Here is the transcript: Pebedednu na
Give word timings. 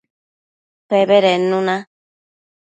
Pebedednu 0.89 1.59
na 1.67 1.77